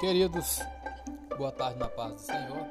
Queridos, 0.00 0.60
boa 1.36 1.52
tarde 1.52 1.78
na 1.78 1.86
paz 1.86 2.14
do 2.14 2.20
Senhor. 2.20 2.66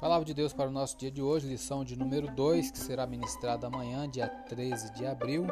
Palavra 0.00 0.24
de 0.24 0.34
Deus 0.34 0.52
para 0.52 0.68
o 0.68 0.72
nosso 0.72 0.98
dia 0.98 1.12
de 1.12 1.22
hoje, 1.22 1.46
lição 1.46 1.84
de 1.84 1.96
número 1.96 2.26
2, 2.34 2.72
que 2.72 2.78
será 2.80 3.06
ministrada 3.06 3.68
amanhã, 3.68 4.10
dia 4.10 4.26
13 4.26 4.92
de 4.94 5.06
abril, 5.06 5.46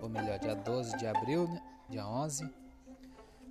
ou 0.00 0.08
melhor, 0.08 0.38
dia 0.38 0.54
12 0.54 0.96
de 0.96 1.06
abril, 1.06 1.46
né? 1.46 1.60
dia 1.90 2.08
11. 2.08 2.48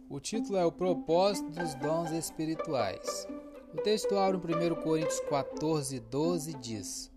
O 0.10 0.20
título 0.20 0.58
é 0.58 0.66
O 0.66 0.72
Propósito 0.72 1.52
dos 1.52 1.76
Dons 1.76 2.10
Espirituais. 2.10 3.28
O 3.72 3.78
texto 3.84 4.18
abre 4.18 4.52
em 4.52 4.72
1 4.72 4.82
Coríntios 4.82 5.20
14, 5.30 6.00
12 6.00 6.54
diz: 6.56 7.12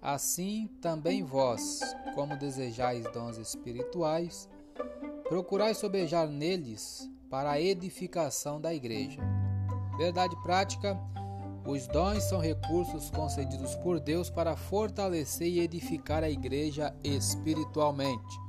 Assim 0.00 0.68
também 0.80 1.24
vós, 1.24 1.80
como 2.14 2.36
desejais 2.36 3.04
dons 3.10 3.36
espirituais, 3.36 4.48
procurai 5.28 5.74
sobejar 5.74 6.28
neles 6.28 7.10
para 7.30 7.52
a 7.52 7.60
edificação 7.60 8.60
da 8.60 8.72
igreja. 8.74 9.20
Verdade 9.96 10.36
prática: 10.42 10.98
os 11.66 11.86
dons 11.88 12.22
são 12.24 12.40
recursos 12.40 13.10
concedidos 13.10 13.74
por 13.76 13.98
Deus 13.98 14.30
para 14.30 14.56
fortalecer 14.56 15.48
e 15.48 15.60
edificar 15.60 16.22
a 16.22 16.30
igreja 16.30 16.94
espiritualmente. 17.02 18.40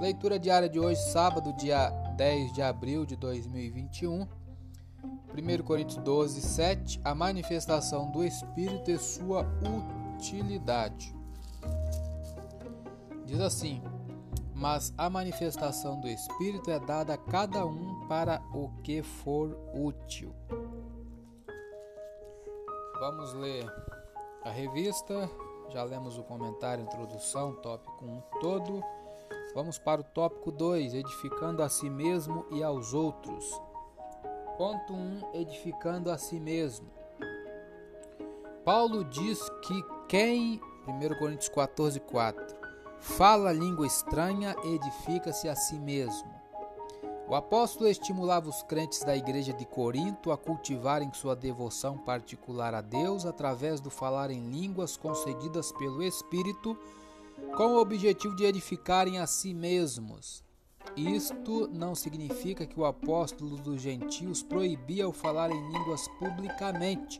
Leitura 0.00 0.38
diária 0.38 0.68
de 0.68 0.78
hoje, 0.78 1.00
sábado, 1.10 1.52
dia 1.54 1.90
10 2.16 2.52
de 2.52 2.62
abril 2.62 3.06
de 3.06 3.16
2021. 3.16 4.28
1 5.02 5.62
Coríntios 5.64 6.02
12, 6.02 6.40
7. 6.40 7.00
A 7.02 7.14
manifestação 7.14 8.10
do 8.10 8.22
Espírito 8.22 8.90
e 8.90 8.98
sua 8.98 9.46
utilidade. 10.16 11.14
Diz 13.24 13.40
assim: 13.40 13.82
Mas 14.54 14.94
a 14.96 15.10
manifestação 15.10 16.00
do 16.00 16.08
Espírito 16.08 16.70
é 16.70 16.78
dada 16.78 17.14
a 17.14 17.18
cada 17.18 17.66
um 17.66 17.95
para 18.08 18.42
o 18.54 18.70
que 18.82 19.02
for 19.02 19.56
útil. 19.74 20.34
Vamos 23.00 23.32
ler 23.34 23.66
a 24.44 24.50
revista. 24.50 25.28
Já 25.68 25.82
lemos 25.82 26.16
o 26.16 26.22
comentário, 26.22 26.84
introdução, 26.84 27.54
tópico 27.56 28.04
1 28.04 28.22
todo. 28.40 28.82
Vamos 29.54 29.78
para 29.78 30.00
o 30.00 30.04
tópico 30.04 30.52
2, 30.52 30.94
edificando 30.94 31.62
a 31.62 31.68
si 31.68 31.90
mesmo 31.90 32.46
e 32.50 32.62
aos 32.62 32.94
outros. 32.94 33.60
Ponto 34.56 34.92
1, 34.92 35.30
edificando 35.34 36.10
a 36.10 36.16
si 36.16 36.38
mesmo. 36.38 36.88
Paulo 38.64 39.04
diz 39.04 39.40
que 39.62 39.82
quem, 40.08 40.60
1 40.86 41.18
Coríntios 41.18 41.48
14, 41.48 42.00
4, 42.00 42.56
fala 42.98 43.52
língua 43.52 43.86
estranha, 43.86 44.54
edifica-se 44.64 45.48
a 45.48 45.56
si 45.56 45.78
mesmo. 45.78 46.35
O 47.28 47.34
apóstolo 47.34 47.88
estimulava 47.90 48.48
os 48.48 48.62
crentes 48.62 49.02
da 49.02 49.16
igreja 49.16 49.52
de 49.52 49.66
Corinto 49.66 50.30
a 50.30 50.38
cultivarem 50.38 51.12
sua 51.12 51.34
devoção 51.34 51.98
particular 51.98 52.72
a 52.72 52.80
Deus 52.80 53.26
através 53.26 53.80
do 53.80 53.90
falar 53.90 54.30
em 54.30 54.48
línguas 54.48 54.96
concedidas 54.96 55.72
pelo 55.72 56.04
Espírito, 56.04 56.78
com 57.56 57.74
o 57.74 57.80
objetivo 57.80 58.36
de 58.36 58.44
edificarem 58.44 59.18
a 59.18 59.26
si 59.26 59.52
mesmos. 59.52 60.44
Isto 60.96 61.68
não 61.72 61.96
significa 61.96 62.64
que 62.64 62.78
o 62.78 62.84
apóstolo 62.84 63.56
dos 63.56 63.82
gentios 63.82 64.40
proibia 64.40 65.08
o 65.08 65.12
falar 65.12 65.50
em 65.50 65.72
línguas 65.72 66.06
publicamente, 66.20 67.18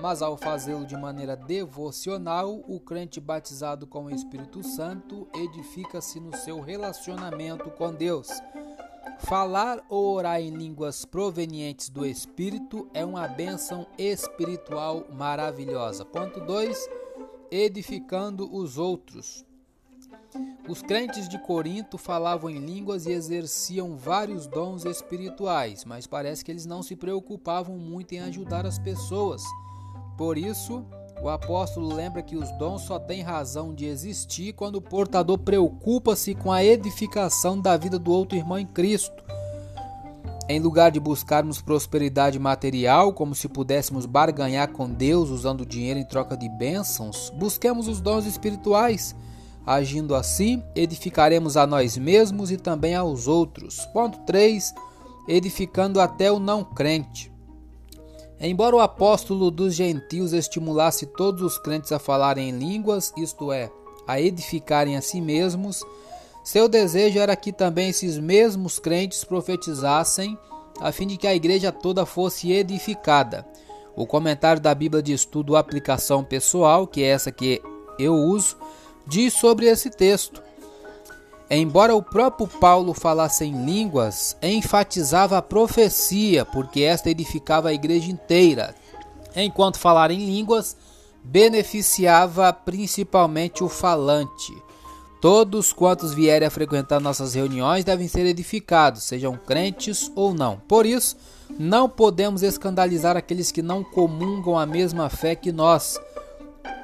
mas 0.00 0.22
ao 0.22 0.36
fazê-lo 0.36 0.86
de 0.86 0.96
maneira 0.96 1.36
devocional, 1.36 2.62
o 2.68 2.78
crente 2.78 3.20
batizado 3.20 3.84
com 3.84 4.04
o 4.04 4.14
Espírito 4.14 4.62
Santo 4.62 5.26
edifica-se 5.34 6.20
no 6.20 6.34
seu 6.36 6.60
relacionamento 6.60 7.68
com 7.72 7.92
Deus. 7.92 8.28
Falar 9.20 9.80
ou 9.88 10.14
orar 10.14 10.40
em 10.40 10.50
línguas 10.50 11.04
provenientes 11.04 11.88
do 11.88 12.04
Espírito 12.04 12.88
é 12.92 13.04
uma 13.04 13.28
bênção 13.28 13.86
espiritual 13.98 15.06
maravilhosa. 15.12 16.04
Ponto 16.04 16.40
2. 16.40 16.88
Edificando 17.50 18.52
os 18.54 18.78
outros. 18.78 19.44
Os 20.68 20.82
crentes 20.82 21.28
de 21.28 21.38
Corinto 21.38 21.98
falavam 21.98 22.48
em 22.48 22.58
línguas 22.58 23.06
e 23.06 23.12
exerciam 23.12 23.96
vários 23.96 24.46
dons 24.46 24.84
espirituais, 24.84 25.84
mas 25.84 26.06
parece 26.06 26.44
que 26.44 26.50
eles 26.50 26.66
não 26.66 26.82
se 26.82 26.94
preocupavam 26.94 27.76
muito 27.76 28.12
em 28.12 28.20
ajudar 28.20 28.64
as 28.64 28.78
pessoas. 28.78 29.42
Por 30.16 30.38
isso, 30.38 30.84
o 31.22 31.28
apóstolo 31.28 31.94
lembra 31.94 32.22
que 32.22 32.36
os 32.36 32.50
dons 32.52 32.82
só 32.82 32.98
têm 32.98 33.20
razão 33.20 33.74
de 33.74 33.84
existir 33.84 34.54
quando 34.54 34.76
o 34.76 34.82
portador 34.82 35.38
preocupa-se 35.38 36.34
com 36.34 36.50
a 36.50 36.64
edificação 36.64 37.60
da 37.60 37.76
vida 37.76 37.98
do 37.98 38.10
outro 38.10 38.38
irmão 38.38 38.58
em 38.58 38.66
Cristo. 38.66 39.22
Em 40.48 40.58
lugar 40.58 40.90
de 40.90 40.98
buscarmos 40.98 41.62
prosperidade 41.62 42.38
material, 42.38 43.12
como 43.12 43.34
se 43.34 43.48
pudéssemos 43.48 44.06
barganhar 44.06 44.72
com 44.72 44.90
Deus 44.90 45.28
usando 45.28 45.64
dinheiro 45.64 46.00
em 46.00 46.04
troca 46.04 46.36
de 46.36 46.48
bênçãos, 46.48 47.30
busquemos 47.36 47.86
os 47.86 48.00
dons 48.00 48.26
espirituais. 48.26 49.14
Agindo 49.64 50.14
assim, 50.14 50.64
edificaremos 50.74 51.56
a 51.56 51.66
nós 51.66 51.96
mesmos 51.96 52.50
e 52.50 52.56
também 52.56 52.96
aos 52.96 53.28
outros. 53.28 53.86
Ponto 53.92 54.18
3. 54.20 54.74
Edificando 55.28 56.00
até 56.00 56.32
o 56.32 56.40
não 56.40 56.64
crente. 56.64 57.30
Embora 58.40 58.74
o 58.74 58.80
apóstolo 58.80 59.50
dos 59.50 59.74
gentios 59.74 60.32
estimulasse 60.32 61.04
todos 61.04 61.42
os 61.42 61.58
crentes 61.58 61.92
a 61.92 61.98
falarem 61.98 62.48
em 62.48 62.58
línguas, 62.58 63.12
isto 63.16 63.52
é, 63.52 63.70
a 64.06 64.18
edificarem 64.18 64.96
a 64.96 65.02
si 65.02 65.20
mesmos, 65.20 65.84
seu 66.42 66.66
desejo 66.66 67.18
era 67.18 67.36
que 67.36 67.52
também 67.52 67.90
esses 67.90 68.18
mesmos 68.18 68.78
crentes 68.78 69.24
profetizassem, 69.24 70.38
a 70.80 70.90
fim 70.90 71.06
de 71.06 71.18
que 71.18 71.26
a 71.26 71.34
igreja 71.34 71.70
toda 71.70 72.06
fosse 72.06 72.50
edificada. 72.50 73.46
O 73.94 74.06
comentário 74.06 74.62
da 74.62 74.74
Bíblia 74.74 75.02
de 75.02 75.12
Estudo 75.12 75.54
Aplicação 75.54 76.24
Pessoal, 76.24 76.86
que 76.86 77.02
é 77.02 77.08
essa 77.08 77.30
que 77.30 77.60
eu 77.98 78.14
uso, 78.14 78.56
diz 79.06 79.34
sobre 79.34 79.66
esse 79.66 79.90
texto. 79.90 80.42
Embora 81.50 81.96
o 81.96 82.02
próprio 82.02 82.46
Paulo 82.46 82.94
falasse 82.94 83.44
em 83.44 83.64
línguas, 83.64 84.36
enfatizava 84.40 85.36
a 85.36 85.42
profecia, 85.42 86.44
porque 86.44 86.82
esta 86.82 87.10
edificava 87.10 87.70
a 87.70 87.74
igreja 87.74 88.08
inteira, 88.08 88.72
enquanto 89.34 89.78
falar 89.78 90.12
em 90.12 90.24
línguas 90.24 90.76
beneficiava 91.24 92.52
principalmente 92.52 93.64
o 93.64 93.68
falante. 93.68 94.56
Todos 95.20 95.72
quantos 95.72 96.14
vierem 96.14 96.48
a 96.48 96.50
frequentar 96.50 96.98
nossas 96.98 97.34
reuniões 97.34 97.84
devem 97.84 98.08
ser 98.08 98.24
edificados, 98.24 99.02
sejam 99.02 99.36
crentes 99.36 100.10
ou 100.14 100.32
não. 100.32 100.56
Por 100.66 100.86
isso, 100.86 101.16
não 101.58 101.88
podemos 101.88 102.42
escandalizar 102.42 103.16
aqueles 103.16 103.52
que 103.52 103.60
não 103.60 103.84
comungam 103.84 104.58
a 104.58 104.64
mesma 104.64 105.10
fé 105.10 105.34
que 105.34 105.52
nós. 105.52 106.00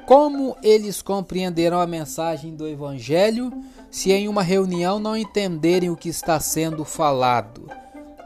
Como 0.07 0.55
eles 0.63 1.01
compreenderão 1.01 1.81
a 1.81 1.85
mensagem 1.85 2.55
do 2.55 2.65
Evangelho 2.65 3.51
se 3.91 4.13
em 4.13 4.29
uma 4.29 4.41
reunião 4.41 4.99
não 4.99 5.17
entenderem 5.17 5.89
o 5.89 5.97
que 5.97 6.07
está 6.07 6.39
sendo 6.39 6.85
falado. 6.85 7.69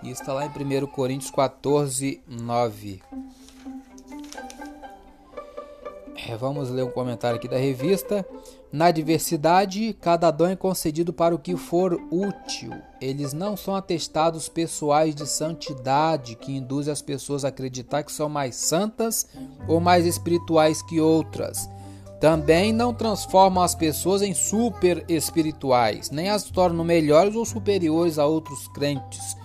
Isso 0.03 0.21
está 0.21 0.31
lá 0.31 0.45
em 0.45 0.49
1 0.49 0.85
Coríntios 0.85 1.31
14, 1.31 2.21
9. 2.27 3.01
É, 6.31 6.37
vamos 6.37 6.69
ler 6.69 6.85
um 6.85 6.89
comentário 6.89 7.35
aqui 7.35 7.47
da 7.47 7.57
revista. 7.57 8.25
Na 8.71 8.89
diversidade, 8.89 9.93
cada 9.99 10.31
dom 10.31 10.47
é 10.47 10.55
concedido 10.55 11.11
para 11.11 11.35
o 11.35 11.37
que 11.37 11.57
for 11.57 11.99
útil. 12.09 12.71
Eles 13.01 13.33
não 13.33 13.57
são 13.57 13.75
atestados 13.75 14.47
pessoais 14.47 15.13
de 15.13 15.27
santidade 15.27 16.37
que 16.37 16.55
induzem 16.55 16.93
as 16.93 17.01
pessoas 17.01 17.43
a 17.43 17.49
acreditar 17.49 18.03
que 18.03 18.13
são 18.13 18.29
mais 18.29 18.55
santas 18.55 19.27
ou 19.67 19.81
mais 19.81 20.05
espirituais 20.05 20.81
que 20.81 21.01
outras. 21.01 21.69
Também 22.21 22.71
não 22.71 22.93
transformam 22.93 23.61
as 23.61 23.75
pessoas 23.75 24.21
em 24.21 24.33
super 24.33 25.03
espirituais, 25.09 26.11
nem 26.11 26.29
as 26.29 26.45
tornam 26.45 26.85
melhores 26.85 27.35
ou 27.35 27.43
superiores 27.43 28.17
a 28.17 28.25
outros 28.25 28.69
crentes. 28.69 29.35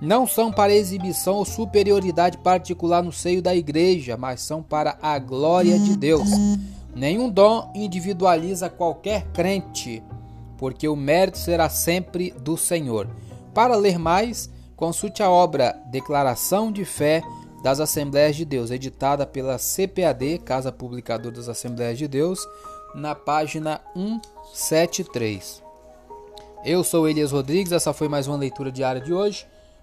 Não 0.00 0.26
são 0.26 0.50
para 0.50 0.72
exibição 0.72 1.34
ou 1.34 1.44
superioridade 1.44 2.38
particular 2.38 3.02
no 3.02 3.12
seio 3.12 3.42
da 3.42 3.54
igreja, 3.54 4.16
mas 4.16 4.40
são 4.40 4.62
para 4.62 4.96
a 5.02 5.18
glória 5.18 5.78
de 5.78 5.94
Deus. 5.94 6.28
Nenhum 6.94 7.28
dom 7.28 7.70
individualiza 7.74 8.70
qualquer 8.70 9.26
crente, 9.32 10.02
porque 10.56 10.88
o 10.88 10.96
mérito 10.96 11.36
será 11.36 11.68
sempre 11.68 12.30
do 12.30 12.56
Senhor. 12.56 13.08
Para 13.52 13.76
ler 13.76 13.98
mais, 13.98 14.48
consulte 14.74 15.22
a 15.22 15.28
obra 15.28 15.76
Declaração 15.90 16.72
de 16.72 16.84
Fé 16.86 17.22
das 17.62 17.78
Assembleias 17.78 18.36
de 18.36 18.46
Deus, 18.46 18.70
editada 18.70 19.26
pela 19.26 19.58
CPAD, 19.58 20.38
Casa 20.38 20.72
Publicadora 20.72 21.34
das 21.34 21.48
Assembleias 21.48 21.98
de 21.98 22.08
Deus, 22.08 22.40
na 22.94 23.14
página 23.14 23.82
173. 24.54 25.62
Eu 26.64 26.82
sou 26.82 27.06
Elias 27.06 27.32
Rodrigues, 27.32 27.72
essa 27.72 27.92
foi 27.92 28.08
mais 28.08 28.26
uma 28.26 28.36
leitura 28.36 28.72
diária 28.72 29.00
de 29.00 29.12
hoje. 29.12 29.46